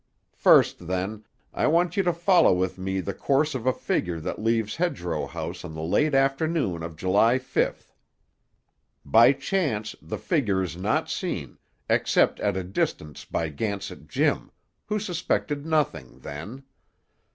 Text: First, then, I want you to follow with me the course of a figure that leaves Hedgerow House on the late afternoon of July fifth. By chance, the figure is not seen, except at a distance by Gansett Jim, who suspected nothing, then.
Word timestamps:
First, 0.33 0.87
then, 0.87 1.25
I 1.53 1.67
want 1.67 1.95
you 1.95 2.01
to 2.01 2.11
follow 2.11 2.53
with 2.55 2.79
me 2.79 3.01
the 3.01 3.13
course 3.13 3.53
of 3.53 3.67
a 3.67 3.71
figure 3.71 4.19
that 4.19 4.41
leaves 4.41 4.77
Hedgerow 4.77 5.27
House 5.27 5.63
on 5.63 5.75
the 5.75 5.83
late 5.83 6.15
afternoon 6.15 6.81
of 6.81 6.95
July 6.95 7.37
fifth. 7.37 7.93
By 9.05 9.31
chance, 9.31 9.95
the 10.01 10.17
figure 10.17 10.63
is 10.63 10.75
not 10.75 11.07
seen, 11.11 11.59
except 11.87 12.39
at 12.39 12.57
a 12.57 12.63
distance 12.63 13.25
by 13.25 13.49
Gansett 13.49 14.07
Jim, 14.07 14.49
who 14.87 14.97
suspected 14.97 15.67
nothing, 15.67 16.17
then. 16.21 16.63